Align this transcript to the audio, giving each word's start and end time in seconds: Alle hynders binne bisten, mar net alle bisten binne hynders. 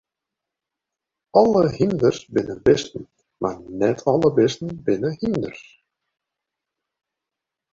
Alle 1.41 1.61
hynders 1.77 2.19
binne 2.33 2.57
bisten, 2.67 3.03
mar 3.41 3.57
net 3.79 3.99
alle 4.11 4.29
bisten 4.37 4.69
binne 4.85 5.11
hynders. 5.19 5.63